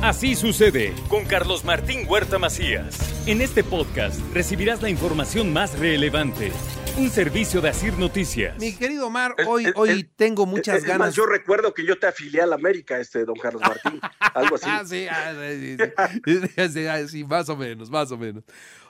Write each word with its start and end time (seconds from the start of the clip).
Así 0.00 0.36
sucede 0.36 0.94
con 1.08 1.24
Carlos 1.24 1.64
Martín 1.64 2.06
Huerta 2.08 2.38
Macías. 2.38 2.96
En 3.26 3.40
este 3.40 3.64
podcast 3.64 4.20
recibirás 4.32 4.80
la 4.80 4.90
información 4.90 5.52
más 5.52 5.76
relevante. 5.76 6.52
Un 6.96 7.10
servicio 7.10 7.60
de 7.60 7.70
Asir 7.70 7.98
Noticias. 7.98 8.56
Mi 8.60 8.72
querido 8.72 9.08
Omar, 9.08 9.34
hoy, 9.48 9.66
hoy 9.74 10.04
tengo 10.14 10.46
muchas 10.46 10.84
ganas. 10.84 11.16
yo 11.16 11.26
recuerdo 11.26 11.74
que 11.74 11.84
yo 11.84 11.98
te 11.98 12.06
afilié 12.06 12.42
a 12.42 12.46
la 12.46 12.54
América, 12.54 13.00
este 13.00 13.24
don 13.24 13.34
Carlos 13.34 13.60
Martín. 13.60 14.00
Algo 14.34 14.54
así. 14.54 14.66
ah, 14.68 14.84
sí, 14.86 15.76
sí, 16.24 17.08
sí, 17.08 17.24
más 17.24 17.48
o 17.48 17.56
menos, 17.56 17.90
más 17.90 18.12
o 18.12 18.16
menos. 18.16 18.44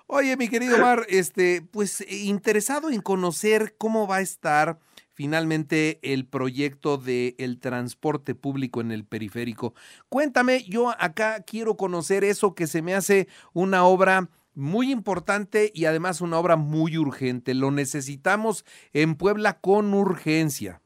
Oye, 0.09 0.37
mi 0.37 0.49
querido 0.49 0.77
Omar, 0.77 1.07
este, 1.09 1.63
pues 1.71 2.05
interesado 2.11 2.91
en 2.91 3.01
conocer 3.01 3.75
cómo 3.79 4.07
va 4.07 4.17
a 4.17 4.21
estar 4.21 4.79
finalmente 5.19 5.99
el 6.03 6.27
proyecto 6.27 6.97
del 6.97 7.35
el 7.39 7.59
transporte 7.59 8.37
público 8.37 8.81
en 8.81 8.93
el 8.93 9.05
periférico. 9.05 9.75
Cuéntame, 10.09 10.63
yo 10.63 10.95
acá 10.97 11.43
quiero 11.43 11.77
conocer 11.77 12.23
eso 12.23 12.55
que 12.55 12.69
se 12.69 12.83
me 12.83 12.95
hace 12.95 13.27
una 13.53 13.83
obra 13.85 14.29
muy 14.55 14.93
importante 14.93 15.73
y 15.75 15.87
además 15.87 16.21
una 16.21 16.39
obra 16.39 16.55
muy 16.55 16.97
urgente. 16.97 17.53
Lo 17.55 17.73
necesitamos 17.73 18.65
en 18.93 19.17
Puebla 19.17 19.59
con 19.59 19.93
urgencia. 19.93 20.81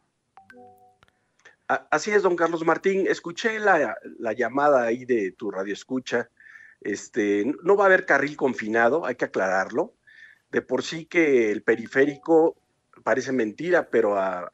Así 1.69 2.11
es, 2.11 2.23
don 2.23 2.35
Carlos 2.35 2.65
Martín. 2.65 3.07
Escuché 3.07 3.59
la, 3.59 3.99
la 4.19 4.33
llamada 4.33 4.85
ahí 4.85 5.05
de 5.05 5.33
tu 5.33 5.51
radio 5.51 5.75
escucha. 5.75 6.31
Este, 6.81 7.53
no 7.63 7.77
va 7.77 7.85
a 7.85 7.87
haber 7.89 8.07
carril 8.07 8.39
confinado, 8.39 9.05
hay 9.05 9.17
que 9.17 9.27
aclararlo. 9.27 9.93
De 10.51 10.63
por 10.63 10.83
sí 10.83 11.05
que 11.05 11.53
el 11.53 11.63
periférico 11.63 12.57
parece 13.03 13.33
mentira, 13.33 13.89
pero 13.91 14.17
a, 14.19 14.51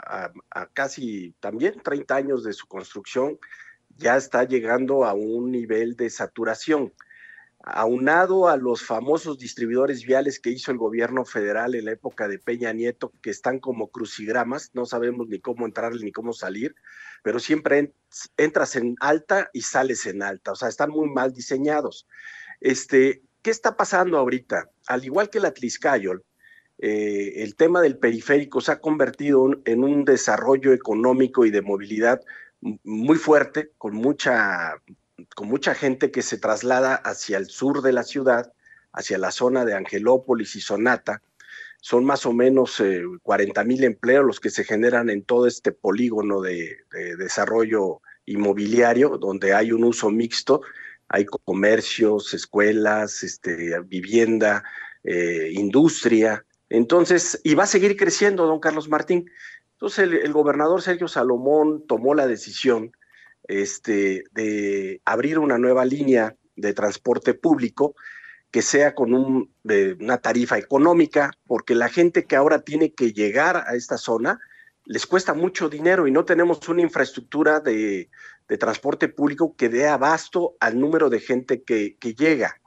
casi 0.73 1.35
también 1.41 1.81
30 1.83 2.15
años 2.15 2.45
de 2.45 2.53
su 2.53 2.67
construcción 2.67 3.39
ya 3.97 4.17
está 4.17 4.45
llegando 4.45 5.05
a 5.05 5.15
un 5.15 5.51
nivel 5.51 5.97
de 5.97 6.11
saturación. 6.11 6.93
Aunado 7.61 8.49
a 8.49 8.57
los 8.57 8.85
famosos 8.85 9.39
distribuidores 9.39 10.05
viales 10.05 10.39
que 10.39 10.51
hizo 10.51 10.71
el 10.71 10.79
gobierno 10.79 11.25
federal 11.25 11.75
en 11.75 11.87
la 11.87 11.93
época 11.93 12.29
de 12.29 12.39
Peña 12.39 12.73
Nieto, 12.73 13.13
que 13.21 13.31
están 13.31 13.59
como 13.59 13.89
crucigramas, 13.89 14.71
no 14.75 14.87
sabemos 14.87 15.29
ni 15.29 15.41
cómo 15.41 15.67
entrar 15.67 15.93
ni 15.95 16.13
cómo 16.13 16.33
salir, 16.33 16.75
pero 17.23 17.41
siempre 17.41 17.93
entras 18.37 18.77
en 18.77 18.95
alta 19.01 19.51
y 19.53 19.63
sales 19.63 20.07
en 20.07 20.23
alta, 20.23 20.53
o 20.53 20.57
sea, 20.57 20.69
están 20.69 20.91
muy 20.91 21.09
mal 21.11 21.33
diseñados. 21.33 22.07
Este, 22.61 23.23
¿Qué 23.43 23.51
está 23.51 23.77
pasando 23.77 24.19
ahorita? 24.19 24.71
Al 24.87 25.05
igual 25.05 25.31
que 25.31 25.41
la 25.41 25.53
Tliscayol, 25.53 26.25
eh, 26.79 27.43
el 27.43 27.57
tema 27.57 27.81
del 27.81 27.99
periférico 27.99 28.61
se 28.61 28.73
ha 28.73 28.81
convertido 28.81 29.51
en 29.65 29.83
un 29.83 30.05
desarrollo 30.05 30.73
económico 30.73 31.45
y 31.45 31.51
de 31.51 31.63
movilidad 31.63 32.21
muy 32.61 33.17
fuerte, 33.19 33.73
con 33.79 33.95
mucha, 33.95 34.75
con 35.35 35.49
mucha 35.49 35.75
gente 35.75 36.11
que 36.11 36.23
se 36.23 36.39
traslada 36.39 36.95
hacia 36.95 37.39
el 37.39 37.47
sur 37.47 37.83
de 37.83 37.93
la 37.93 38.05
ciudad, 38.05 38.53
hacia 38.93 39.19
la 39.19 39.33
zona 39.33 39.65
de 39.65 39.75
Angelópolis 39.75 40.55
y 40.57 40.61
Sonata. 40.61 41.23
Son 41.81 42.05
más 42.05 42.27
o 42.27 42.33
menos 42.33 42.83
40 43.23 43.61
eh, 43.61 43.65
mil 43.65 43.85
empleos 43.85 44.25
los 44.25 44.41
que 44.41 44.51
se 44.51 44.65
generan 44.65 45.11
en 45.11 45.23
todo 45.23 45.47
este 45.47 45.73
polígono 45.73 46.41
de, 46.41 46.77
desarrollo 47.17 48.03
inmobiliario, 48.25 49.19
donde 49.19 49.55
hay 49.55 49.73
un 49.73 49.85
uso 49.85 50.11
mixto, 50.11 50.63
hay 51.09 51.25
comercios, 51.25 52.35
escuelas, 52.35 53.23
este, 53.23 53.81
vivienda, 53.81 54.65
eh, 55.03 55.51
industria, 55.53 56.45
entonces, 56.71 57.41
y 57.45 57.55
va 57.55 57.65
a 57.65 57.69
seguir 57.69 57.97
creciendo, 57.97 58.47
don 58.47 58.61
Carlos 58.61 58.89
Martín. 58.89 59.31
Entonces, 59.73 60.09
el, 60.11 60.33
gobernador 60.33 60.83
Sergio 60.83 61.09
Salomón 61.09 61.85
tomó 61.87 62.15
la 62.15 62.27
decisión 62.27 62.93
este, 63.45 64.25
de 64.33 65.01
abrir 65.05 65.39
una 65.39 65.59
nueva 65.59 65.85
línea 65.85 66.37
de 66.57 66.75
transporte 66.75 67.35
público 67.35 67.95
que 68.51 68.63
sea 68.63 68.95
con 68.95 69.15
un, 69.15 69.53
una 70.01 70.19
tarifa 70.19 70.59
económica, 70.59 71.33
porque 71.47 71.75
la 71.75 71.89
gente 71.89 72.25
que 72.25 72.37
ahora 72.37 72.63
tiene 72.63 72.93
que 72.93 73.13
llegar 73.13 73.65
a 73.67 73.75
esta 73.75 73.99
zona 73.99 74.41
les 74.85 75.07
cuesta 75.07 75.35
mucho 75.35 75.69
dinero 75.69 76.07
y 76.07 76.11
no 76.11 76.25
tenemos 76.25 76.67
una 76.69 76.81
infraestructura 76.81 77.61
de, 77.61 78.09
transporte 78.59 79.09
público 79.09 79.55
que 79.55 79.69
dé 79.69 79.87
abasto 79.87 80.57
al 80.61 80.81
número 80.81 81.11
de 81.11 81.21
gente 81.21 81.63
que, 81.63 81.97
llega. 82.17 82.59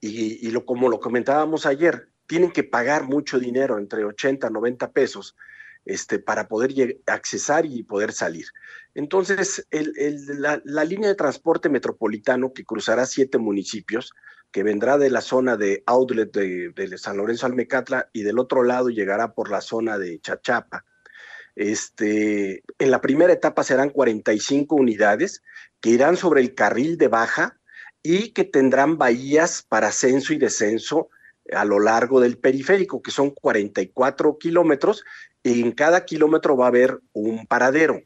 Y, 0.00 0.46
y, 0.46 0.50
lo, 0.52 0.64
como 0.64 0.88
lo 0.88 1.00
comentábamos 1.00 1.66
ayer, 1.66 2.08
tienen 2.26 2.50
que 2.50 2.64
pagar 2.64 3.04
mucho 3.04 3.38
dinero, 3.38 3.78
entre 3.78 4.04
80 4.04 4.46
y 4.46 4.50
90 4.50 4.92
pesos, 4.92 5.36
este, 5.84 6.18
para 6.18 6.48
poder 6.48 6.98
accesar 7.06 7.66
y 7.66 7.82
poder 7.82 8.12
salir. 8.12 8.46
Entonces, 8.94 9.66
la, 9.70 10.84
línea 10.84 11.08
de 11.08 11.14
transporte 11.14 11.68
metropolitano 11.68 12.52
que 12.52 12.64
cruzará 12.64 13.06
siete 13.06 13.38
municipios, 13.38 14.12
que 14.50 14.62
vendrá 14.62 14.98
de 14.98 15.10
la 15.10 15.20
zona 15.20 15.56
de 15.56 15.82
outlet 15.86 16.32
de, 16.32 16.98
San 16.98 17.16
Lorenzo 17.16 17.46
Almecatla 17.46 18.08
y 18.12 18.22
del 18.22 18.38
otro 18.38 18.62
lado 18.62 18.88
llegará 18.88 19.34
por 19.34 19.50
la 19.50 19.60
zona 19.60 19.98
de 19.98 20.20
Chachapa. 20.20 20.84
Este, 21.56 22.62
en 22.78 22.90
la 22.90 23.00
primera 23.00 23.32
etapa 23.32 23.62
serán 23.62 23.90
45 23.90 24.74
unidades 24.74 25.42
que 25.80 25.90
irán 25.90 26.16
sobre 26.16 26.40
el 26.40 26.54
carril 26.54 26.96
de 26.98 27.08
baja 27.08 27.58
y 28.02 28.30
que 28.30 28.44
tendrán 28.44 28.96
bahías 28.96 29.62
para 29.62 29.88
ascenso 29.88 30.32
y 30.32 30.38
descenso 30.38 31.10
a 31.52 31.64
lo 31.64 31.80
largo 31.80 32.20
del 32.20 32.38
periférico, 32.38 33.02
que 33.02 33.10
son 33.10 33.30
44 33.30 34.38
kilómetros, 34.38 35.04
y 35.42 35.60
en 35.62 35.72
cada 35.72 36.04
kilómetro 36.04 36.56
va 36.56 36.66
a 36.66 36.68
haber 36.68 37.00
un 37.12 37.46
paradero, 37.46 38.02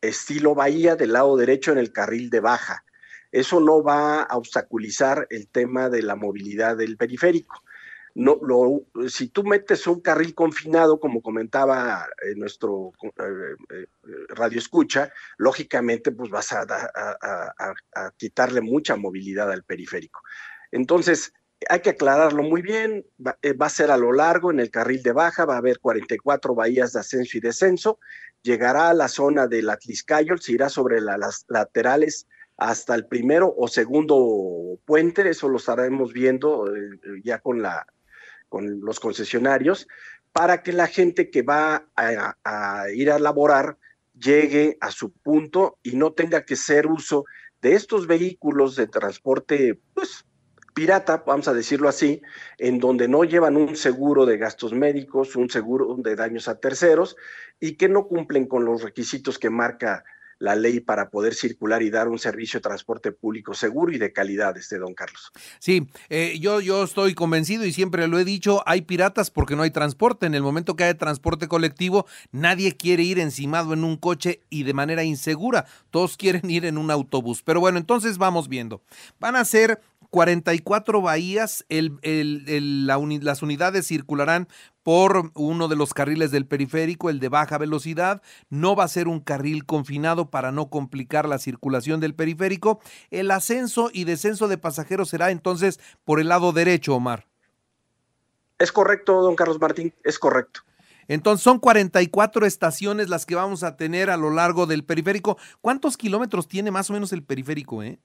estilo 0.00 0.54
bahía 0.54 0.96
del 0.96 1.12
lado 1.12 1.36
derecho 1.36 1.72
en 1.72 1.78
el 1.78 1.92
carril 1.92 2.28
de 2.28 2.40
baja. 2.40 2.84
Eso 3.30 3.60
no 3.60 3.82
va 3.82 4.22
a 4.22 4.36
obstaculizar 4.36 5.26
el 5.30 5.48
tema 5.48 5.88
de 5.88 6.02
la 6.02 6.16
movilidad 6.16 6.76
del 6.76 6.96
periférico. 6.96 7.62
No, 8.14 8.38
lo, 8.42 8.82
si 9.08 9.28
tú 9.28 9.42
metes 9.42 9.86
un 9.86 10.00
carril 10.00 10.34
confinado, 10.34 11.00
como 11.00 11.22
comentaba 11.22 12.06
eh, 12.22 12.34
nuestro 12.36 12.92
eh, 13.02 13.56
eh, 13.70 13.86
radio 14.28 14.58
escucha, 14.58 15.10
lógicamente 15.38 16.10
pues 16.12 16.28
vas 16.28 16.52
a, 16.52 16.66
a 16.68 18.10
quitarle 18.18 18.60
mucha 18.60 18.96
movilidad 18.96 19.50
al 19.50 19.62
periférico. 19.62 20.20
Entonces, 20.72 21.32
hay 21.68 21.80
que 21.80 21.90
aclararlo 21.90 22.42
muy 22.42 22.62
bien, 22.62 23.04
eh, 23.42 23.52
va, 23.52 23.66
a 23.66 23.70
ser 23.70 23.90
a 23.90 23.96
lo 23.96 24.12
largo 24.12 24.50
en 24.50 24.60
el 24.60 24.70
carril 24.70 25.02
de 25.02 25.12
baja, 25.12 25.44
va 25.44 25.54
a 25.54 25.58
haber 25.58 25.78
44 25.80 26.54
bahías 26.54 26.92
de 26.92 27.00
ascenso 27.00 27.36
y 27.36 27.40
descenso, 27.40 27.98
llegará 28.42 28.90
a 28.90 28.94
la 28.94 29.08
zona 29.08 29.46
del 29.46 29.70
Atliscayol, 29.70 30.40
se 30.40 30.52
irá 30.52 30.68
sobre 30.68 31.00
las 31.00 31.44
laterales 31.48 32.26
hasta 32.56 32.94
el 32.94 33.06
primero 33.06 33.52
o 33.56 33.68
segundo 33.68 34.78
puente, 34.84 35.28
eso 35.28 35.48
lo 35.48 35.58
estaremos 35.58 36.12
viendo 36.12 36.66
eh, 36.74 37.20
ya 37.24 37.40
con, 37.40 37.62
los 38.80 39.00
concesionarios, 39.00 39.88
para 40.32 40.62
que 40.62 40.72
la 40.72 40.86
gente 40.86 41.30
que 41.30 41.42
va 41.42 41.88
a, 41.96 42.36
a 42.44 42.90
ir 42.90 43.10
a 43.10 43.18
laborar 43.18 43.78
llegue 44.14 44.76
a 44.80 44.90
su 44.90 45.10
punto 45.12 45.78
y 45.82 45.96
no 45.96 46.12
tenga 46.12 46.44
que 46.44 46.56
ser 46.56 46.86
uso 46.86 47.24
de 47.60 47.74
estos 47.74 48.06
vehículos 48.06 48.76
de 48.76 48.86
transporte, 48.86 49.78
pues 49.94 50.24
pirata, 50.74 51.22
vamos 51.26 51.48
a 51.48 51.54
decirlo 51.54 51.88
así, 51.88 52.22
en 52.58 52.78
donde 52.78 53.08
no 53.08 53.24
llevan 53.24 53.56
un 53.56 53.76
seguro 53.76 54.26
de 54.26 54.38
gastos 54.38 54.72
médicos, 54.72 55.36
un 55.36 55.50
seguro 55.50 55.96
de 55.98 56.16
daños 56.16 56.48
a 56.48 56.58
terceros 56.58 57.16
y 57.60 57.76
que 57.76 57.88
no 57.88 58.06
cumplen 58.06 58.46
con 58.46 58.64
los 58.64 58.82
requisitos 58.82 59.38
que 59.38 59.50
marca 59.50 60.04
la 60.42 60.56
ley 60.56 60.80
para 60.80 61.08
poder 61.08 61.34
circular 61.34 61.82
y 61.82 61.90
dar 61.90 62.08
un 62.08 62.18
servicio 62.18 62.58
de 62.58 62.62
transporte 62.62 63.12
público 63.12 63.54
seguro 63.54 63.92
y 63.92 63.98
de 63.98 64.12
calidad, 64.12 64.56
este 64.56 64.76
don 64.76 64.92
Carlos. 64.92 65.30
Sí, 65.60 65.86
eh, 66.08 66.36
yo, 66.40 66.60
yo 66.60 66.82
estoy 66.82 67.14
convencido 67.14 67.64
y 67.64 67.72
siempre 67.72 68.08
lo 68.08 68.18
he 68.18 68.24
dicho, 68.24 68.60
hay 68.66 68.82
piratas 68.82 69.30
porque 69.30 69.54
no 69.54 69.62
hay 69.62 69.70
transporte. 69.70 70.26
En 70.26 70.34
el 70.34 70.42
momento 70.42 70.74
que 70.74 70.82
hay 70.82 70.94
transporte 70.94 71.46
colectivo, 71.46 72.06
nadie 72.32 72.76
quiere 72.76 73.04
ir 73.04 73.20
encimado 73.20 73.72
en 73.72 73.84
un 73.84 73.96
coche 73.96 74.40
y 74.50 74.64
de 74.64 74.74
manera 74.74 75.04
insegura. 75.04 75.64
Todos 75.92 76.16
quieren 76.18 76.50
ir 76.50 76.64
en 76.64 76.76
un 76.76 76.90
autobús. 76.90 77.44
Pero 77.44 77.60
bueno, 77.60 77.78
entonces 77.78 78.18
vamos 78.18 78.48
viendo. 78.48 78.82
Van 79.20 79.36
a 79.36 79.44
ser 79.44 79.80
44 80.12 81.00
bahías, 81.00 81.64
las 81.70 83.42
unidades 83.42 83.86
circularán 83.86 84.46
por 84.82 85.30
uno 85.34 85.68
de 85.68 85.76
los 85.76 85.94
carriles 85.94 86.30
del 86.30 86.44
periférico, 86.44 87.08
el 87.08 87.18
de 87.18 87.30
baja 87.30 87.56
velocidad. 87.56 88.20
No 88.50 88.76
va 88.76 88.84
a 88.84 88.88
ser 88.88 89.08
un 89.08 89.20
carril 89.20 89.64
confinado 89.64 90.28
para 90.28 90.52
no 90.52 90.68
complicar 90.68 91.26
la 91.26 91.38
circulación 91.38 91.98
del 91.98 92.14
periférico. 92.14 92.78
El 93.10 93.30
ascenso 93.30 93.88
y 93.90 94.04
descenso 94.04 94.48
de 94.48 94.58
pasajeros 94.58 95.08
será 95.08 95.30
entonces 95.30 95.80
por 96.04 96.20
el 96.20 96.28
lado 96.28 96.52
derecho, 96.52 96.94
Omar. 96.94 97.26
Es 98.58 98.70
correcto, 98.70 99.22
don 99.22 99.34
Carlos 99.34 99.58
Martín, 99.58 99.94
es 100.04 100.18
correcto. 100.18 100.60
Entonces 101.08 101.42
son 101.42 101.58
44 101.58 102.44
estaciones 102.44 103.08
las 103.08 103.24
que 103.24 103.34
vamos 103.34 103.62
a 103.62 103.78
tener 103.78 104.10
a 104.10 104.18
lo 104.18 104.28
largo 104.28 104.66
del 104.66 104.84
periférico. 104.84 105.38
¿Cuántos 105.62 105.96
kilómetros 105.96 106.48
tiene 106.48 106.70
más 106.70 106.90
o 106.90 106.92
menos 106.92 107.14
el 107.14 107.22
periférico? 107.22 107.82
Eh? 107.82 107.98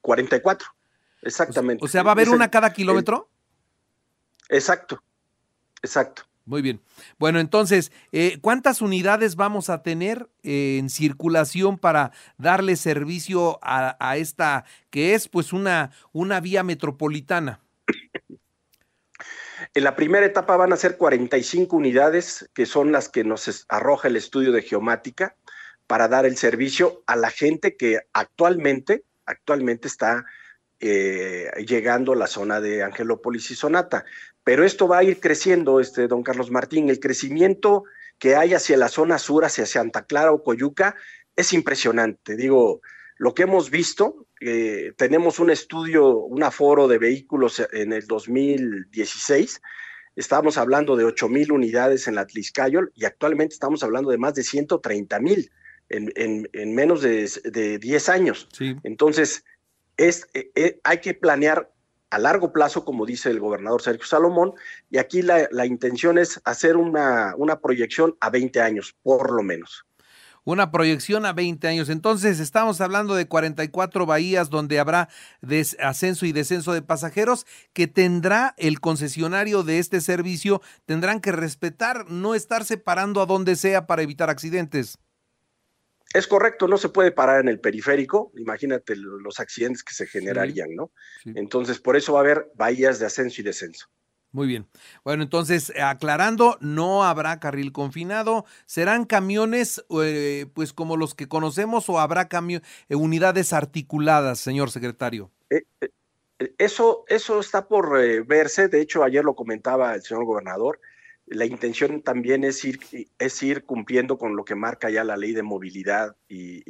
44. 0.00 0.68
Exactamente. 1.22 1.84
O 1.84 1.88
sea, 1.88 2.02
¿va 2.02 2.10
a 2.10 2.12
haber 2.12 2.28
una 2.28 2.50
cada 2.50 2.72
kilómetro? 2.72 3.28
exacto, 4.48 5.02
exacto. 5.82 6.24
Muy 6.44 6.60
bien. 6.60 6.80
Bueno, 7.18 7.38
entonces, 7.38 7.92
eh, 8.10 8.38
¿cuántas 8.40 8.82
unidades 8.82 9.36
vamos 9.36 9.70
a 9.70 9.82
tener 9.82 10.28
eh, 10.42 10.78
en 10.78 10.90
circulación 10.90 11.78
para 11.78 12.10
darle 12.36 12.74
servicio 12.74 13.60
a, 13.62 14.16
esta, 14.16 14.64
que 14.90 15.14
es 15.14 15.28
pues 15.28 15.52
una, 15.52 15.92
una 16.12 16.40
vía 16.40 16.64
metropolitana? 16.64 17.60
En 19.74 19.84
la 19.84 19.94
primera 19.94 20.26
etapa 20.26 20.56
van 20.56 20.72
a 20.72 20.76
ser 20.76 20.96
45 20.96 21.76
unidades, 21.76 22.50
que 22.52 22.66
son 22.66 22.90
las 22.90 23.08
que 23.08 23.22
nos 23.22 23.64
arroja 23.68 24.08
el 24.08 24.16
estudio 24.16 24.50
de 24.50 24.62
geomática, 24.62 25.36
para 25.86 26.08
dar 26.08 26.26
el 26.26 26.36
servicio 26.36 27.02
a 27.06 27.16
la 27.16 27.30
gente 27.30 27.76
que 27.76 28.00
actualmente, 28.12 29.04
actualmente 29.24 29.86
está 29.86 30.24
eh, 30.84 31.48
llegando 31.64 32.12
a 32.12 32.16
la 32.16 32.26
zona 32.26 32.60
de 32.60 32.82
Angelópolis 32.82 33.52
y 33.52 33.54
Sonata. 33.54 34.04
Pero 34.42 34.64
esto 34.64 34.88
va 34.88 34.98
a 34.98 35.04
ir 35.04 35.20
creciendo, 35.20 35.78
este, 35.78 36.08
don 36.08 36.24
Carlos 36.24 36.50
Martín. 36.50 36.90
El 36.90 36.98
crecimiento 36.98 37.84
que 38.18 38.34
hay 38.34 38.52
hacia 38.52 38.76
la 38.76 38.88
zona 38.88 39.18
sur, 39.18 39.44
hacia 39.44 39.64
Santa 39.64 40.06
Clara 40.06 40.32
o 40.32 40.42
Coyuca, 40.42 40.96
es 41.36 41.52
impresionante. 41.52 42.34
Digo, 42.34 42.80
lo 43.16 43.32
que 43.32 43.44
hemos 43.44 43.70
visto, 43.70 44.26
eh, 44.40 44.92
tenemos 44.96 45.38
un 45.38 45.50
estudio, 45.50 46.16
un 46.16 46.42
aforo 46.42 46.88
de 46.88 46.98
vehículos 46.98 47.62
en 47.72 47.92
el 47.92 48.08
2016. 48.08 49.62
Estábamos 50.16 50.58
hablando 50.58 50.96
de 50.96 51.04
8 51.04 51.28
mil 51.28 51.52
unidades 51.52 52.08
en 52.08 52.16
la 52.16 52.26
Tliscayol 52.26 52.90
y 52.96 53.04
actualmente 53.04 53.54
estamos 53.54 53.84
hablando 53.84 54.10
de 54.10 54.18
más 54.18 54.34
de 54.34 54.42
130 54.42 55.20
mil 55.20 55.48
en, 55.88 56.74
menos 56.74 57.02
de, 57.02 57.30
de 57.44 57.78
10 57.78 58.08
años. 58.08 58.48
Entonces, 58.82 59.44
es, 59.96 60.28
eh, 60.34 60.50
eh, 60.54 60.80
hay 60.84 60.98
que 60.98 61.14
planear 61.14 61.70
a 62.10 62.18
largo 62.18 62.52
plazo, 62.52 62.84
como 62.84 63.06
dice 63.06 63.30
el 63.30 63.40
gobernador 63.40 63.80
Sergio 63.80 64.04
Salomón, 64.04 64.52
y 64.90 64.98
aquí 64.98 65.22
la, 65.22 65.48
intención 65.64 66.18
es 66.18 66.40
hacer 66.44 66.76
una, 66.76 67.34
una 67.38 67.60
proyección 67.60 68.16
a 68.20 68.28
20 68.28 68.60
años, 68.60 68.94
por 69.02 69.32
lo 69.32 69.42
menos 69.42 69.86
una 70.44 70.70
proyección 70.70 71.24
a 71.24 71.32
20 71.32 71.68
años. 71.68 71.88
Entonces, 71.88 72.40
estamos 72.40 72.80
hablando 72.80 73.14
de 73.14 73.28
44 73.28 74.06
bahías 74.06 74.50
donde 74.50 74.80
habrá 74.80 75.08
ascenso 75.80 76.26
y 76.26 76.32
descenso 76.32 76.72
de 76.72 76.82
pasajeros 76.82 77.46
que 77.72 77.86
tendrá 77.86 78.54
el 78.58 78.80
concesionario 78.80 79.62
de 79.62 79.78
este 79.78 80.00
servicio, 80.00 80.60
tendrán 80.84 81.20
que 81.20 81.32
respetar, 81.32 82.10
no 82.10 82.34
estar 82.34 82.64
separando 82.64 83.20
a 83.20 83.26
donde 83.26 83.56
sea 83.56 83.86
para 83.86 84.02
evitar 84.02 84.30
accidentes. 84.30 84.98
Es 86.14 86.26
correcto, 86.26 86.68
no 86.68 86.76
se 86.76 86.88
puede 86.88 87.12
parar 87.12 87.40
en 87.40 87.48
el 87.48 87.60
periférico, 87.60 88.32
imagínate 88.36 88.96
los 88.96 89.40
accidentes 89.40 89.82
que 89.82 89.94
se 89.94 90.06
generarían, 90.06 90.74
¿no? 90.74 90.90
Entonces, 91.24 91.78
por 91.78 91.96
eso 91.96 92.14
va 92.14 92.20
a 92.20 92.22
haber 92.22 92.50
bahías 92.54 92.98
de 92.98 93.06
ascenso 93.06 93.40
y 93.40 93.44
descenso. 93.44 93.86
Muy 94.32 94.46
bien. 94.46 94.66
Bueno, 95.04 95.22
entonces, 95.22 95.72
aclarando, 95.78 96.56
no 96.60 97.04
habrá 97.04 97.38
carril 97.38 97.70
confinado, 97.70 98.46
serán 98.64 99.04
camiones 99.04 99.84
eh, 100.02 100.46
pues 100.54 100.72
como 100.72 100.96
los 100.96 101.14
que 101.14 101.28
conocemos 101.28 101.90
o 101.90 102.00
habrá 102.00 102.28
eh, 102.32 102.94
unidades 102.94 103.52
articuladas, 103.52 104.38
señor 104.38 104.70
secretario. 104.70 105.30
Eh, 105.50 105.64
eso, 106.56 107.04
eso 107.08 107.40
está 107.40 107.68
por 107.68 107.92
verse, 108.26 108.68
de 108.68 108.80
hecho 108.80 109.04
ayer 109.04 109.22
lo 109.22 109.34
comentaba 109.34 109.94
el 109.94 110.02
señor 110.02 110.24
gobernador, 110.24 110.80
la 111.34 111.44
intención 111.44 112.02
también 112.02 112.44
es 112.44 112.64
ir, 112.64 112.80
es 113.18 113.42
ir 113.42 113.64
cumpliendo 113.64 114.18
con 114.18 114.36
lo 114.36 114.44
que 114.44 114.54
marca 114.54 114.90
ya 114.90 115.04
la 115.04 115.16
ley 115.16 115.32
de 115.32 115.42
movilidad 115.42 116.16
y, 116.28 116.62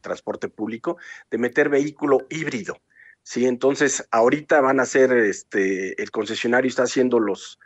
transporte 0.00 0.48
público, 0.48 0.98
de 1.30 1.38
meter 1.38 1.68
vehículo 1.68 2.26
híbrido. 2.30 2.80
Sí, 3.22 3.46
entonces 3.46 4.06
ahorita 4.12 4.60
van 4.60 4.78
a 4.78 4.84
hacer, 4.84 5.12
este, 5.12 6.00
el 6.00 6.10
concesionario 6.10 6.68
está 6.68 6.84
haciendo 6.84 7.18
los, 7.18 7.58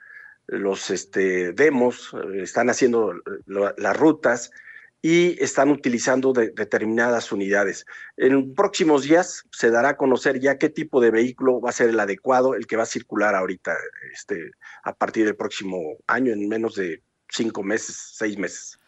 los 0.47 0.91
este, 0.91 1.53
demos, 1.53 2.15
eh, 2.15 2.43
están 2.43 2.71
haciendo 2.71 3.15
las 3.47 3.97
rutas, 3.97 4.53
y 5.03 5.43
están 5.43 5.71
utilizando 5.71 6.33
determinadas 6.33 7.33
unidades. 7.33 7.87
En 8.17 8.55
próximos 8.55 9.05
días 9.05 9.45
se 9.51 9.71
dará 9.71 9.91
a 9.91 9.97
conocer 9.97 10.41
ya 10.41 10.59
qué 10.59 10.69
tipo 10.69 11.01
de 11.01 11.11
vehículo 11.11 11.61
va 11.61 11.71
a 11.71 11.75
ser 11.75 11.89
el 11.89 12.01
adecuado, 12.01 12.55
el 12.55 12.67
que 12.67 12.77
va 12.77 12.83
a 12.83 12.87
circular 12.87 13.35
ahorita 13.35 13.77
este, 14.13 14.53
a 14.85 14.95
partir 14.95 15.25
del 15.25 15.37
próximo 15.37 15.97
año, 16.07 16.33
en 16.33 16.49
menos 16.49 16.75
de 16.75 17.03
cinco 17.29 17.63
meses, 17.63 17.97
seis 18.15 18.37
meses. 18.37 18.79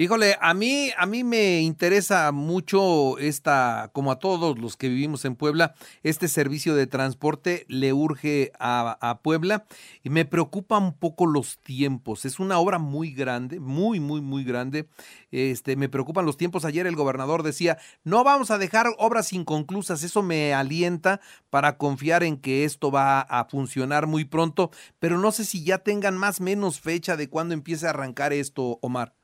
Híjole, 0.00 0.36
a 0.40 0.54
mí, 0.54 0.92
a 0.96 1.06
mí 1.06 1.24
me 1.24 1.60
interesa 1.60 2.30
mucho 2.30 3.18
esta, 3.18 3.90
como 3.92 4.12
a 4.12 4.20
todos 4.20 4.56
los 4.56 4.76
que 4.76 4.88
vivimos 4.88 5.24
en 5.24 5.34
Puebla, 5.34 5.74
este 6.04 6.28
servicio 6.28 6.76
de 6.76 6.86
transporte 6.86 7.64
le 7.66 7.92
urge 7.92 8.52
a, 8.60 9.18
Puebla 9.24 9.66
y 10.04 10.10
me 10.10 10.24
preocupa 10.24 10.78
un 10.78 10.96
poco 10.96 11.26
los 11.26 11.58
tiempos. 11.64 12.26
Es 12.26 12.38
una 12.38 12.60
obra 12.60 12.78
muy 12.78 13.10
grande, 13.10 13.58
muy, 13.58 13.98
muy, 13.98 14.20
muy 14.20 14.44
grande. 14.44 14.88
Este, 15.32 15.74
me 15.74 15.88
preocupan 15.88 16.24
los 16.24 16.36
tiempos. 16.36 16.64
Ayer 16.64 16.86
el 16.86 16.94
gobernador 16.94 17.42
decía, 17.42 17.78
no 18.04 18.22
vamos 18.22 18.52
a 18.52 18.58
dejar 18.58 18.86
obras 18.98 19.32
inconclusas. 19.32 20.04
Eso 20.04 20.22
me 20.22 20.54
alienta 20.54 21.20
para 21.50 21.76
confiar 21.76 22.22
en 22.22 22.36
que 22.36 22.62
esto 22.62 22.92
va 22.92 23.20
a 23.22 23.46
funcionar 23.46 24.06
muy 24.06 24.24
pronto, 24.24 24.70
pero 25.00 25.18
no 25.18 25.32
sé 25.32 25.44
si 25.44 25.64
ya 25.64 25.78
tengan 25.78 26.16
más 26.16 26.38
o 26.38 26.44
menos 26.44 26.78
fecha 26.78 27.16
de 27.16 27.28
cuándo 27.28 27.52
empiece 27.52 27.88
a 27.88 27.90
arrancar 27.90 28.32
esto, 28.32 28.78
Omar. 28.80 29.17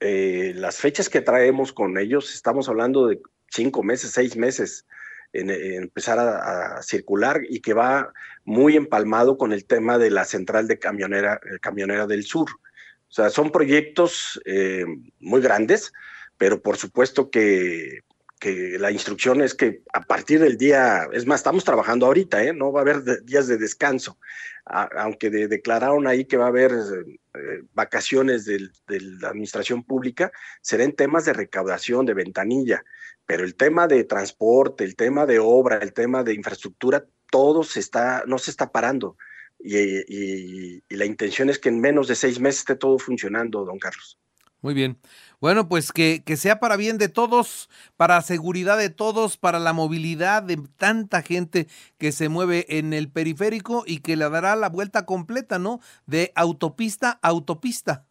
Eh, 0.00 0.52
las 0.56 0.78
fechas 0.78 1.10
que 1.10 1.20
traemos 1.20 1.72
con 1.72 1.98
ellos, 1.98 2.34
estamos 2.34 2.68
hablando 2.68 3.06
de 3.06 3.20
cinco 3.50 3.82
meses, 3.82 4.12
seis 4.12 4.34
meses 4.34 4.86
en, 5.32 5.50
empezar 5.50 6.18
a, 6.18 6.82
circular 6.82 7.42
y 7.48 7.60
que 7.60 7.74
va 7.74 8.12
muy 8.44 8.76
empalmado 8.76 9.36
con 9.36 9.52
el 9.52 9.66
tema 9.66 9.98
de 9.98 10.10
la 10.10 10.24
central 10.24 10.66
de 10.68 10.78
camionera, 10.78 11.40
eh, 11.44 11.58
camionera 11.60 12.06
del 12.06 12.24
sur. 12.24 12.48
O 12.50 13.12
sea, 13.12 13.28
son 13.28 13.52
proyectos 13.52 14.40
eh, 14.46 14.86
muy 15.18 15.42
grandes, 15.42 15.92
pero 16.38 16.62
por 16.62 16.78
supuesto 16.78 17.30
que, 17.30 18.00
que, 18.40 18.78
la 18.78 18.90
instrucción 18.90 19.40
es 19.42 19.54
que 19.54 19.82
a 19.92 20.00
partir 20.00 20.40
del 20.40 20.56
día, 20.56 21.08
es 21.12 21.26
más, 21.26 21.40
estamos 21.40 21.62
trabajando 21.62 22.06
ahorita, 22.06 22.42
¿eh? 22.42 22.52
no 22.52 22.72
va 22.72 22.80
a 22.80 22.82
haber 22.82 23.24
días 23.24 23.46
de 23.46 23.58
descanso 23.58 24.18
aunque 24.64 25.30
declararon 25.30 26.06
ahí 26.06 26.24
que 26.24 26.36
va 26.36 26.44
a 26.44 26.48
haber 26.48 26.72
eh, 26.72 27.62
vacaciones 27.72 28.44
de 28.44 28.70
la 28.88 29.28
administración 29.28 29.82
pública, 29.82 30.30
será 30.60 30.84
en 30.84 30.94
temas 30.94 31.24
de 31.24 31.32
recaudación, 31.32 32.06
de 32.06 32.14
ventanilla, 32.14 32.84
pero 33.26 33.44
el 33.44 33.54
tema 33.54 33.86
de 33.86 34.04
transporte, 34.04 34.84
el 34.84 34.96
tema 34.96 35.26
de 35.26 35.38
obra, 35.38 35.78
el 35.78 35.92
tema 35.92 36.22
de 36.22 36.34
infraestructura, 36.34 37.04
todo 37.30 37.62
se 37.62 37.80
está, 37.80 38.24
no 38.26 38.38
se 38.38 38.50
está 38.50 38.70
parando. 38.70 39.16
y 39.58 40.82
la 40.88 41.04
intención 41.04 41.50
es 41.50 41.58
que 41.58 41.68
en 41.68 41.80
menos 41.80 42.08
de 42.08 42.14
seis 42.14 42.40
meses 42.40 42.60
esté 42.60 42.76
todo 42.76 42.98
funcionando, 42.98 43.64
don 43.64 43.78
Carlos. 43.78 44.18
Muy 44.62 44.74
bien. 44.74 44.98
Bueno, 45.40 45.68
pues 45.68 45.90
que, 45.90 46.22
que, 46.24 46.36
sea 46.36 46.60
para 46.60 46.76
bien 46.76 46.98
de 46.98 47.08
todos, 47.08 47.70
para 47.96 48.20
seguridad 48.20 48.76
de 48.76 48.90
todos, 48.90 49.38
para 49.38 49.58
la 49.58 49.72
movilidad 49.72 50.42
de 50.42 50.58
tanta 50.76 51.22
gente 51.22 51.66
que 51.96 52.12
se 52.12 52.28
mueve 52.28 52.66
en 52.78 52.92
el 52.92 53.10
periférico 53.10 53.84
y 53.86 54.00
que 54.00 54.16
le 54.16 54.28
dará 54.28 54.54
la 54.56 54.68
vuelta 54.68 55.06
completa, 55.06 55.58
¿no? 55.58 55.80
De 56.06 56.32
autopista 56.34 57.18
a 57.22 57.28
autopista. 57.28 58.04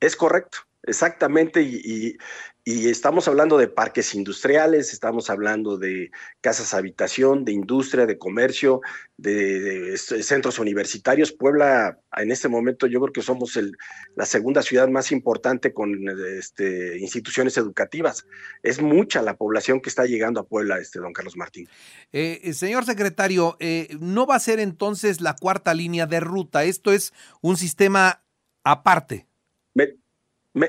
Es 0.00 0.16
correcto. 0.16 0.58
Exactamente, 0.84 1.62
y, 1.62 2.18
estamos 2.64 3.26
hablando 3.26 3.58
de 3.58 3.66
parques 3.66 4.14
industriales, 4.14 4.92
estamos 4.92 5.30
hablando 5.30 5.78
de 5.78 6.12
casas 6.40 6.74
habitación, 6.74 7.44
de 7.44 7.52
industria, 7.52 8.06
de 8.06 8.18
comercio, 8.18 8.80
de, 9.16 9.96
centros 9.96 10.60
universitarios. 10.60 11.32
Puebla, 11.32 11.98
en 12.16 12.30
este 12.30 12.48
momento, 12.48 12.86
yo 12.86 13.00
creo 13.00 13.12
que 13.12 13.22
somos 13.22 13.58
la 14.14 14.26
segunda 14.26 14.62
ciudad 14.62 14.88
más 14.88 15.10
importante 15.10 15.72
con 15.72 16.08
este, 16.38 16.98
instituciones 16.98 17.56
educativas. 17.56 18.26
Es 18.62 18.80
mucha 18.80 19.22
la 19.22 19.36
población 19.36 19.80
que 19.80 19.88
está 19.88 20.06
llegando 20.06 20.40
a 20.40 20.46
Puebla, 20.46 20.78
este, 20.78 21.00
don 21.00 21.12
Carlos 21.12 21.36
Martín. 21.36 21.68
Eh, 22.12 22.40
eh, 22.44 22.52
señor 22.52 22.84
secretario, 22.84 23.56
eh, 23.58 23.88
¿no 23.98 24.24
va 24.24 24.36
a 24.36 24.40
ser 24.40 24.60
entonces 24.60 25.20
la 25.20 25.34
cuarta 25.34 25.74
línea 25.74 26.06
de 26.06 26.20
ruta? 26.20 26.62
Esto 26.62 26.92
es 26.92 27.12
un 27.40 27.56
sistema 27.56 28.22
aparte 28.62 29.26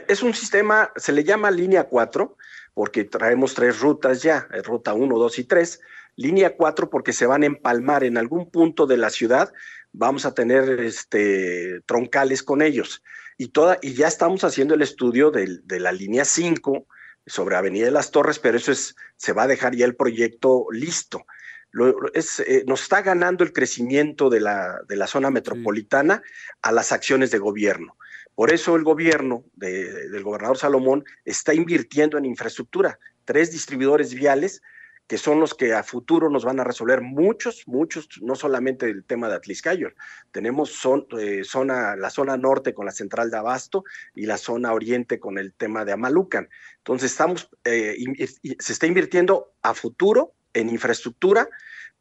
es 0.08 0.24
un 0.24 0.34
sistema, 0.34 0.92
se 0.96 1.12
le 1.12 1.24
llama 1.24 1.52
línea 1.52 1.86
4, 1.86 2.38
porque 2.74 3.04
traemos 3.04 3.54
tres 3.54 3.80
rutas 3.80 4.22
ya, 4.22 4.48
eh, 4.54 4.62
ruta 4.62 4.94
1, 4.94 5.18
2 5.18 5.40
y 5.40 5.44
3. 5.44 5.82
Línea 6.16 6.56
4 6.56 6.90
porque 6.90 7.14
se 7.14 7.26
van 7.26 7.44
a 7.44 7.48
empalmar 7.48 8.04
en 8.04 8.18
algún 8.18 8.50
punto 8.50 8.86
de 8.86 8.98
la 8.98 9.10
ciudad, 9.10 9.52
vamos 9.92 10.26
a 10.26 10.34
tener 10.34 10.80
este, 10.80 11.82
troncales 11.86 12.44
con 12.44 12.62
ellos. 12.62 13.04
Y, 13.38 13.48
toda, 13.48 13.80
y 13.82 13.94
ya 13.94 14.08
estamos 14.08 14.44
haciendo 14.44 14.76
el 14.76 14.84
estudio 14.84 15.32
de, 15.32 15.62
la 15.80 15.92
línea 15.92 16.24
5 16.24 16.86
sobre 17.26 17.56
Avenida 17.56 17.86
de 17.86 17.92
las 17.92 18.12
Torres, 18.12 18.38
pero 18.38 18.58
eso 18.58 18.72
es, 18.72 18.96
se 19.18 19.34
va 19.34 19.44
a 19.44 19.48
dejar 19.48 19.76
ya 19.76 19.86
el 19.86 19.96
proyecto 19.96 20.68
listo. 20.72 21.26
Eh, 22.14 22.64
nos 22.68 22.84
está 22.84 23.02
ganando 23.02 23.44
el 23.44 23.52
crecimiento 23.52 24.30
de 24.30 24.40
la, 24.40 24.82
de 24.88 24.96
la 24.96 25.08
zona 25.08 25.32
metropolitana 25.32 26.22
a 26.62 26.72
las 26.72 26.92
acciones 26.92 27.32
de 27.32 27.40
gobierno. 27.40 27.98
Por 28.36 28.52
eso 28.52 28.76
el 28.76 28.84
gobierno 28.84 29.44
del 29.54 30.24
gobernador 30.24 30.58
Salomón 30.58 31.04
está 31.26 31.54
invirtiendo 31.54 32.18
en 32.18 32.26
infraestructura. 32.26 33.00
Tres 33.26 33.52
distribuidores 33.52 34.14
viales 34.14 34.62
que 35.08 35.18
son 35.18 35.40
los 35.40 35.54
que 35.54 35.74
a 35.74 35.84
futuro 35.84 36.30
nos 36.30 36.46
van 36.46 36.60
a 36.60 36.64
resolver 36.64 37.02
muchos, 37.02 37.64
muchos, 37.68 38.08
no 38.22 38.36
solamente 38.36 38.90
el 38.90 39.04
tema 39.04 39.28
de 39.28 39.36
Atliscayo. 39.36 39.90
Tenemos 40.32 40.72
son, 40.72 41.06
eh, 41.20 41.44
zona, 41.44 41.96
la 41.96 42.10
zona 42.10 42.38
norte 42.38 42.74
con 42.74 42.86
la 42.86 42.92
central 42.92 43.30
de 43.30 43.38
Abasto 43.38 43.84
y 44.16 44.26
la 44.26 44.38
zona 44.38 44.74
oriente 44.74 45.20
con 45.20 45.38
el 45.38 45.54
tema 45.54 45.84
de 45.84 45.92
Amalucan. 45.92 46.50
Entonces, 46.78 47.12
estamos, 47.12 47.50
eh, 47.66 47.98
se 48.60 48.74
está 48.74 48.88
invirtiendo 48.88 49.54
a 49.62 49.74
futuro 49.74 50.34
en 50.54 50.70
infraestructura 50.70 51.50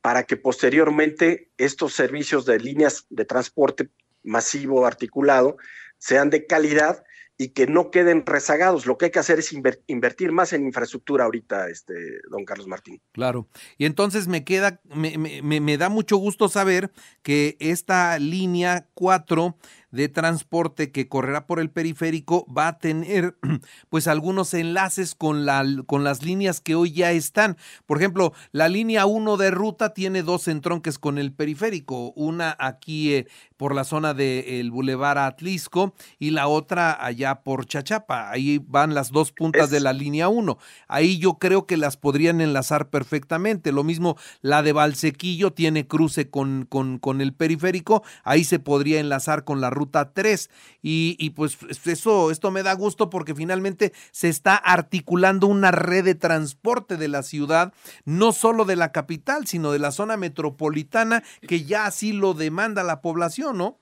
para 0.01 0.25
que 0.25 0.37
posteriormente 0.37 1.51
estos 1.59 1.95
servicios 1.95 2.47
de 2.47 2.61
líneas 2.61 3.07
de 3.11 3.25
transporte 3.25 3.89
masivo 4.23 4.87
articulado 4.87 5.57
sean 6.03 6.31
de 6.31 6.47
calidad 6.47 7.05
y 7.39 7.51
que 7.51 7.69
no 7.69 7.91
queden 7.91 8.27
rezagados. 8.27 8.87
Lo 8.87 8.99
que 8.99 9.07
hay 9.07 9.11
que 9.13 9.21
hacer 9.21 9.39
es 9.39 9.53
invertir 9.87 10.33
más 10.33 10.53
en 10.53 10.67
infraestructura 10.67 11.25
ahorita, 11.25 11.69
este, 11.69 11.95
don 12.29 12.45
Carlos 12.45 12.67
Martín. 12.67 13.01
Claro. 13.13 13.49
Y 13.79 13.87
entonces 13.87 14.27
me 14.27 14.45
queda, 14.45 14.81
me, 14.85 15.17
me, 15.17 15.61
me 15.61 15.79
da 15.79 15.89
mucho 15.89 16.17
gusto 16.17 16.49
saber 16.49 16.91
que 17.23 17.57
esta 17.61 18.19
línea 18.19 18.89
4 18.95 19.57
de 19.93 20.09
transporte 20.09 20.91
que 20.91 21.07
correrá 21.07 21.47
por 21.47 21.61
el 21.61 21.71
periférico 21.71 22.47
va 22.53 22.67
a 22.67 22.79
tener 22.79 23.37
pues 23.91 24.09
algunos 24.09 24.53
enlaces 24.55 25.15
con, 25.15 25.47
la, 25.47 25.65
con 25.87 26.03
las 26.03 26.23
líneas 26.23 26.61
que 26.61 26.75
hoy 26.75 26.93
ya 26.93 27.13
están. 27.13 27.57
Por 27.87 27.99
ejemplo, 27.99 28.33
la 28.51 28.69
línea 28.69 29.07
1 29.07 29.37
de 29.37 29.51
ruta 29.51 29.95
tiene 29.95 30.23
dos 30.23 30.49
entronques 30.49 30.99
con 30.99 31.19
el 31.19 31.33
periférico, 31.33 32.13
una 32.17 32.57
aquí 32.59 33.15
eh, 33.15 33.27
por 33.63 33.77
la 33.77 33.85
zona 33.85 34.13
del 34.13 34.45
el 34.45 34.73
Boulevard 34.73 35.19
Atlisco 35.19 35.95
y 36.19 36.31
la 36.31 36.49
otra 36.49 36.99
allá 37.01 37.43
por 37.45 37.65
Chachapa. 37.65 38.29
Ahí 38.29 38.59
van 38.59 38.93
las 38.93 39.13
dos 39.13 39.31
puntas 39.31 39.71
de 39.71 39.79
la 39.79 39.93
línea 39.93 40.29
1. 40.29 40.59
Ahí 40.89 41.19
yo 41.19 41.35
creo 41.35 41.65
que 41.65 41.77
las 41.77 41.97
podrían 41.97 42.41
enlazar 42.41 42.91
perfectamente. 42.91 43.71
Lo 43.71 43.85
mismo 43.85 44.17
la 44.41 44.65
de 44.65 44.73
Valsequillo 44.73 45.53
tiene 45.53 45.87
cruce 45.87 46.29
con, 46.29 46.67
con, 46.69 46.99
con 46.99 47.21
el 47.21 47.35
periférico. 47.35 48.03
Ahí 48.25 48.43
se 48.43 48.59
podría 48.59 48.99
enlazar 48.99 49.45
con 49.45 49.61
la 49.61 49.71
ruta 49.71 50.13
3. 50.13 50.51
Y, 50.83 51.15
y 51.21 51.31
pues 51.31 51.59
eso, 51.85 52.33
esto 52.33 52.51
me 52.51 52.65
da 52.65 52.73
gusto 52.73 53.11
porque 53.11 53.33
finalmente 53.33 53.93
se 54.11 54.29
está 54.29 54.57
articulando 54.57 55.47
una 55.47 55.71
red 55.71 56.05
de 56.05 56.17
transporte 56.17 56.97
de 56.97 57.07
la 57.07 57.23
ciudad, 57.23 57.73
no 58.05 58.33
solo 58.33 58.65
de 58.65 58.75
la 58.75 58.91
capital, 58.91 59.47
sino 59.47 59.71
de 59.71 59.79
la 59.79 59.93
zona 59.93 60.17
metropolitana, 60.17 61.23
que 61.47 61.65
ya 61.65 61.87
así 61.87 62.13
lo 62.13 62.35
demanda 62.35 62.83
la 62.83 63.01
población. 63.01 63.52
¿No? 63.53 63.79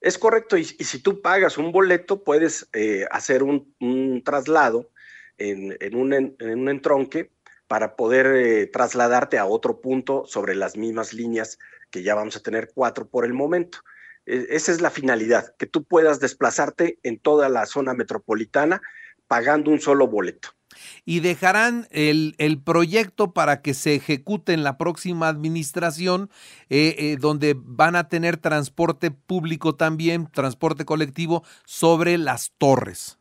Es 0.00 0.18
correcto, 0.18 0.56
y, 0.56 0.64
si 0.64 1.00
tú 1.00 1.22
pagas 1.22 1.58
un 1.58 1.72
boleto, 1.72 2.22
puedes 2.22 2.68
eh, 2.72 3.06
hacer 3.10 3.42
un, 3.42 4.22
traslado 4.24 4.90
en, 5.38 5.96
un, 5.96 6.68
entronque 6.68 7.30
para 7.66 7.96
poder 7.96 8.26
eh, 8.26 8.66
trasladarte 8.66 9.38
a 9.38 9.46
otro 9.46 9.80
punto 9.80 10.24
sobre 10.26 10.54
las 10.54 10.76
mismas 10.76 11.12
líneas 11.12 11.58
que 11.90 12.02
ya 12.02 12.14
vamos 12.14 12.36
a 12.36 12.42
tener 12.42 12.70
cuatro 12.74 13.08
por 13.08 13.24
el 13.24 13.32
momento. 13.32 13.78
E, 14.26 14.46
esa 14.50 14.70
es 14.72 14.80
la 14.80 14.90
finalidad, 14.90 15.56
que 15.56 15.66
tú 15.66 15.84
puedas 15.84 16.20
desplazarte 16.20 16.98
en 17.02 17.18
toda 17.18 17.48
la 17.48 17.66
zona 17.66 17.94
metropolitana 17.94 18.82
pagando 19.28 19.70
un 19.70 19.80
solo 19.80 20.06
boleto 20.06 20.56
y 21.04 21.20
dejarán 21.20 21.86
el, 21.90 22.34
proyecto 22.64 23.32
para 23.32 23.62
que 23.62 23.74
se 23.74 23.94
ejecute 23.94 24.52
en 24.52 24.64
la 24.64 24.78
próxima 24.78 25.28
administración, 25.28 26.30
eh, 26.68 26.94
eh, 26.98 27.16
donde 27.18 27.54
van 27.56 27.96
a 27.96 28.08
tener 28.08 28.36
transporte 28.36 29.10
público 29.10 29.74
también, 29.74 30.30
transporte 30.30 30.84
colectivo, 30.84 31.44
sobre 31.64 32.18
las 32.18 32.52
torres. 32.58 33.18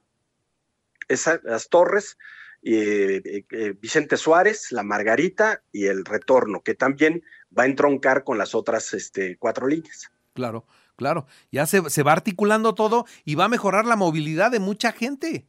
las 1.43 1.69
torres, 1.69 2.17
eh, 2.63 3.43
Vicente 3.79 4.17
Suárez, 4.17 4.71
La 4.71 4.83
Margarita 4.83 5.61
y 5.71 5.85
el 5.85 6.05
retorno, 6.05 6.61
que 6.61 6.73
también 6.73 7.23
va 7.57 7.63
a 7.63 7.67
entroncar 7.67 8.23
con 8.23 8.37
las 8.37 8.55
otras 8.55 8.93
este, 8.93 9.37
cuatro 9.37 9.67
líneas. 9.67 10.09
Claro, 10.33 10.65
claro. 10.95 11.27
Ya 11.51 11.65
se, 11.67 11.89
se 11.89 12.03
va 12.03 12.13
articulando 12.13 12.73
todo 12.73 13.05
y 13.23 13.35
va 13.35 13.45
a 13.45 13.49
mejorar 13.49 13.85
la 13.85 13.95
movilidad 13.95 14.51
de 14.51 14.59
mucha 14.59 14.91
gente. 14.91 15.45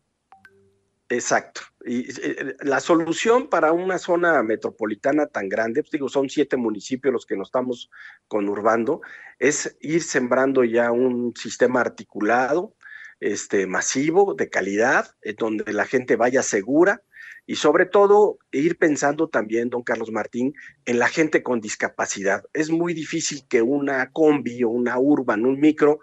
Exacto. 1.08 1.60
Y 1.84 2.10
eh, 2.20 2.56
la 2.60 2.80
solución 2.80 3.48
para 3.48 3.72
una 3.72 3.98
zona 3.98 4.42
metropolitana 4.42 5.26
tan 5.26 5.48
grande, 5.48 5.82
pues 5.82 5.92
digo, 5.92 6.08
son 6.08 6.28
siete 6.28 6.56
municipios 6.56 7.12
los 7.12 7.26
que 7.26 7.36
nos 7.36 7.48
estamos 7.48 7.90
conurbando, 8.26 9.02
es 9.38 9.76
ir 9.80 10.02
sembrando 10.02 10.64
ya 10.64 10.90
un 10.90 11.32
sistema 11.36 11.80
articulado, 11.80 12.75
este, 13.20 13.66
masivo, 13.66 14.34
de 14.34 14.50
calidad, 14.50 15.14
donde 15.38 15.72
la 15.72 15.86
gente 15.86 16.16
vaya 16.16 16.42
segura 16.42 17.02
y 17.46 17.54
sobre 17.54 17.86
todo 17.86 18.38
ir 18.50 18.76
pensando 18.76 19.28
también, 19.28 19.70
don 19.70 19.84
Carlos 19.84 20.10
Martín, 20.10 20.54
en 20.84 20.98
la 20.98 21.08
gente 21.08 21.44
con 21.44 21.60
discapacidad. 21.60 22.44
Es 22.52 22.70
muy 22.70 22.92
difícil 22.92 23.46
que 23.48 23.62
una 23.62 24.10
combi 24.10 24.64
o 24.64 24.70
una 24.70 24.98
urban, 24.98 25.46
un 25.46 25.60
micro, 25.60 26.00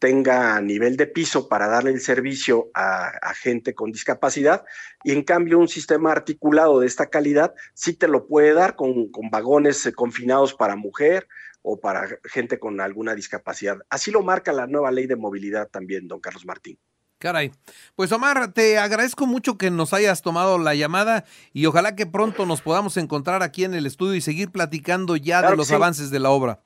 tenga 0.00 0.60
nivel 0.62 0.96
de 0.96 1.06
piso 1.06 1.46
para 1.46 1.68
darle 1.68 1.90
el 1.90 2.00
servicio 2.00 2.70
a, 2.74 3.12
gente 3.34 3.74
con 3.74 3.92
discapacidad 3.92 4.64
y 5.04 5.12
en 5.12 5.22
cambio 5.22 5.58
un 5.58 5.68
sistema 5.68 6.10
articulado 6.10 6.80
de 6.80 6.86
esta 6.86 7.10
calidad 7.10 7.54
sí 7.74 7.92
te 7.94 8.08
lo 8.08 8.26
puede 8.26 8.52
dar 8.54 8.76
con, 8.76 9.10
con 9.10 9.30
vagones 9.30 9.86
eh, 9.86 9.92
confinados 9.92 10.54
para 10.54 10.74
mujer 10.74 11.28
o 11.62 11.78
para 11.78 12.08
gente 12.24 12.58
con 12.58 12.80
alguna 12.80 13.14
discapacidad. 13.14 13.78
Así 13.90 14.10
lo 14.10 14.22
marca 14.22 14.52
la 14.52 14.66
nueva 14.66 14.90
ley 14.90 15.06
de 15.06 15.16
movilidad 15.16 15.68
también, 15.68 16.08
don 16.08 16.18
Carlos 16.18 16.46
Martín. 16.46 16.78
Caray. 17.18 17.52
Pues 17.94 18.10
Omar, 18.12 18.54
te 18.54 18.78
agradezco 18.78 19.26
mucho 19.26 19.58
que 19.58 19.70
nos 19.70 19.92
hayas 19.92 20.22
tomado 20.22 20.58
la 20.58 20.74
llamada 20.74 21.26
y 21.52 21.66
ojalá 21.66 21.94
que 21.94 22.06
pronto 22.06 22.46
nos 22.46 22.62
podamos 22.62 22.96
encontrar 22.96 23.42
aquí 23.42 23.64
en 23.64 23.74
el 23.74 23.84
estudio 23.84 24.14
y 24.14 24.22
seguir 24.22 24.50
platicando 24.50 25.16
ya 25.16 25.42
de 25.42 25.54
los 25.54 25.70
avances 25.70 26.10
de 26.10 26.18
la 26.18 26.30
obra. 26.30 26.62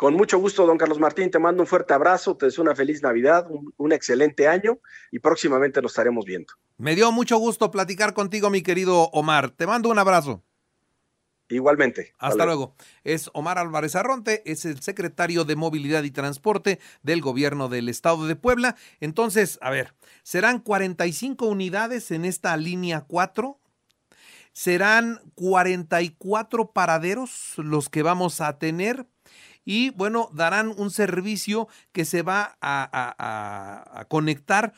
Con 0.00 0.14
mucho 0.14 0.38
gusto, 0.38 0.64
don 0.64 0.78
Carlos 0.78 0.98
Martín, 0.98 1.30
te 1.30 1.38
mando 1.38 1.62
un 1.62 1.66
fuerte 1.66 1.92
abrazo, 1.92 2.34
te 2.34 2.46
deseo 2.46 2.64
una 2.64 2.74
feliz 2.74 3.02
Navidad, 3.02 3.46
un, 3.76 3.92
excelente 3.92 4.48
año 4.48 4.78
y 5.10 5.18
próximamente 5.18 5.82
nos 5.82 5.92
estaremos 5.92 6.24
viendo. 6.24 6.54
Me 6.78 6.94
dio 6.94 7.12
mucho 7.12 7.36
gusto 7.36 7.70
platicar 7.70 8.14
contigo, 8.14 8.48
mi 8.48 8.62
querido 8.62 9.10
Omar. 9.12 9.50
Te 9.50 9.66
mando 9.66 9.90
un 9.90 9.98
abrazo. 9.98 10.42
Igualmente. 11.50 12.14
Hasta 12.18 12.46
luego. 12.46 12.74
Es 13.04 13.28
Omar 13.34 13.58
Álvarez 13.58 13.94
Arronte, 13.94 14.42
es 14.50 14.64
el 14.64 14.80
secretario 14.80 15.44
de 15.44 15.56
Movilidad 15.56 16.02
y 16.04 16.10
Transporte 16.10 16.80
del 17.02 17.20
gobierno 17.20 17.68
del 17.68 17.90
estado 17.90 18.26
de 18.26 18.36
Puebla. 18.36 18.76
Entonces, 19.00 19.58
a 19.60 19.68
ver, 19.68 19.92
serán 20.22 20.60
45 20.60 21.44
unidades 21.44 22.10
en 22.10 22.24
esta 22.24 22.56
línea 22.56 23.02
4. 23.02 23.60
Serán 24.52 25.20
44 25.34 26.72
paraderos 26.72 27.52
los 27.58 27.90
que 27.90 28.02
vamos 28.02 28.40
a 28.40 28.58
tener 28.58 29.06
y 29.70 29.90
bueno, 29.90 30.30
darán 30.32 30.74
un 30.76 30.90
servicio 30.90 31.68
que 31.92 32.04
se 32.04 32.22
va 32.22 32.58
a, 32.60 34.04
conectar 34.08 34.72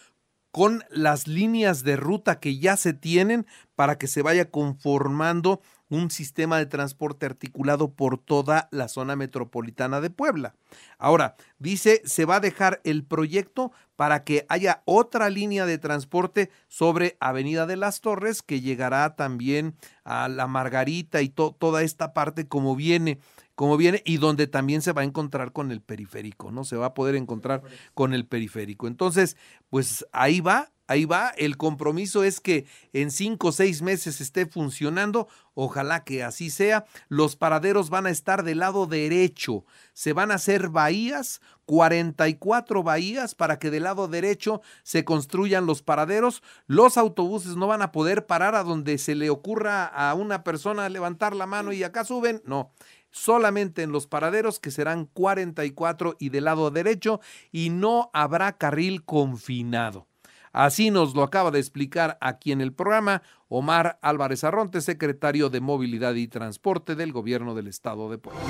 con 0.50 0.84
las 0.90 1.26
líneas 1.26 1.82
de 1.82 1.96
ruta 1.96 2.40
que 2.40 2.58
ya 2.58 2.76
se 2.76 2.92
tienen 2.92 3.46
para 3.75 3.96
que 3.96 4.06
se 4.06 4.20
vaya 4.20 4.50
conformando 4.50 5.62
un 5.88 6.11
sistema 6.11 6.58
de 6.58 6.66
transporte 6.66 7.25
articulado 7.25 7.94
por 7.94 8.18
toda 8.18 8.68
la 8.70 8.87
zona 8.88 9.16
metropolitana 9.16 10.02
de 10.02 10.11
Puebla. 10.11 10.56
Ahora, 10.99 11.37
dice, 11.58 12.02
se 12.04 12.26
va 12.26 12.37
a 12.37 12.40
dejar 12.40 12.82
el 12.84 13.02
proyecto 13.02 13.72
para 13.96 14.25
que 14.25 14.44
haya 14.50 14.82
otra 14.84 15.30
línea 15.30 15.64
de 15.64 15.78
transporte 15.78 16.50
sobre 16.68 17.16
Avenida 17.18 17.64
de 17.64 17.76
las 17.76 18.02
Torres 18.02 18.42
que 18.42 18.61
llegará 18.61 19.16
también 19.16 19.75
a 20.04 20.28
la 20.28 20.46
Margarita 20.49 21.22
y 21.22 21.30
toda 21.30 21.82
esta 21.82 22.12
parte 22.12 22.46
como 22.46 22.76
viene 22.76 23.20
como 23.62 23.76
viene 23.76 24.02
y 24.04 24.16
donde 24.16 24.49
también 24.49 24.83
se 24.83 24.90
va 24.90 25.02
a 25.02 25.04
encontrar 25.04 25.52
con 25.52 25.71
el 25.71 25.81
periférico, 25.81 26.50
¿no? 26.50 26.64
Se 26.64 26.75
va 26.75 26.87
a 26.87 26.95
poder 26.95 27.14
encontrar 27.14 27.62
con 27.95 28.12
el 28.12 28.26
periférico. 28.26 28.88
Entonces, 28.88 29.37
pues 29.71 30.04
ahí 30.11 30.40
va, 30.40 30.73
ahí 30.92 31.04
va. 31.04 31.32
El 31.37 31.56
compromiso 31.56 32.25
es 32.25 32.40
que 32.40 32.66
en 32.92 33.11
cinco 33.11 33.49
o 33.49 33.52
seis 33.52 33.82
meses 33.82 34.20
esté 34.20 34.46
funcionando. 34.46 35.28
Ojalá 35.54 36.04
que 36.04 36.22
así 36.22 36.50
sea. 36.50 36.84
Los 37.08 37.37
paraderos 37.37 37.90
van 37.90 38.06
a 38.06 38.11
estar 38.11 38.42
del 38.42 38.58
lado 38.58 38.87
derecho. 38.87 39.64
Se 39.92 40.12
van 40.12 40.30
a 40.30 40.34
hacer 40.34 40.68
bahías, 40.68 41.40
44 41.66 42.82
bahías 42.82 43.34
para 43.34 43.58
que 43.58 43.70
del 43.70 43.84
lado 43.84 44.08
derecho 44.08 44.62
se 44.82 45.04
construyan 45.04 45.66
los 45.66 45.82
paraderos. 45.82 46.42
Los 46.66 46.96
autobuses 46.96 47.56
no 47.56 47.66
van 47.66 47.82
a 47.82 47.92
poder 47.92 48.26
parar 48.26 48.54
a 48.54 48.62
donde 48.62 48.99
se 48.99 49.14
le 49.14 49.30
ocurra 49.30 49.87
a 49.87 50.14
una 50.14 50.44
persona 50.44 50.88
levantar 50.88 51.34
la 51.34 51.46
mano 51.46 51.72
y 51.72 51.82
acá 51.82 52.04
suben. 52.04 52.42
No 52.44 52.70
solamente 53.12 53.82
en 53.82 53.92
los 53.92 54.06
paraderos 54.06 54.58
que 54.58 54.70
serán 54.70 55.04
44 55.04 56.16
y 56.18 56.30
del 56.30 56.44
lado 56.44 56.70
derecho 56.70 57.20
y 57.52 57.70
no 57.70 58.11
habrá 58.12 58.56
carril 58.56 59.04
confinado. 59.04 60.08
Así 60.52 60.90
nos 60.90 61.14
lo 61.14 61.23
acaba 61.23 61.50
de 61.50 61.59
explicar 61.59 62.18
aquí 62.21 62.52
en 62.52 62.61
el 62.61 62.73
programa 62.73 63.23
Omar 63.49 63.99
Álvarez 64.02 64.44
Arronte, 64.44 64.80
secretario 64.80 65.50
de 65.50 65.61
Movilidad 65.61 66.14
y 66.14 66.28
Transporte 66.28 66.94
del 66.94 67.12
Gobierno 67.12 67.54
del 67.54 67.68
Estado 67.68 68.11
de 68.11 68.18
Puebla. 68.18 68.40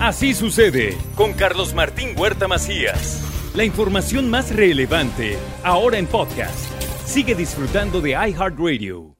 Así 0.00 0.34
sucede 0.34 0.96
con 1.14 1.32
Carlos 1.34 1.74
Martín 1.74 2.18
Huerta 2.18 2.48
Macías. 2.48 3.22
La 3.54 3.64
información 3.64 4.30
más 4.30 4.54
relevante 4.54 5.36
ahora 5.64 5.98
en 5.98 6.06
podcast. 6.06 6.70
Sigue 7.04 7.34
disfrutando 7.34 8.00
de 8.00 8.10
iHeartRadio. 8.10 9.19